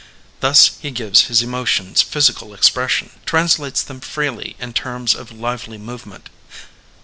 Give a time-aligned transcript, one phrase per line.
[0.39, 5.77] Thus he gives his emotions physi cal expression, translates them freely in terms of lively
[5.77, 6.31] movement.